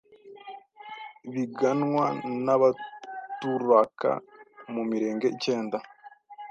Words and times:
biganwa 1.33 2.05
n’abaturaka 2.45 4.11
mu 4.73 4.81
mirenge 4.89 5.25
icyenda 5.35 5.77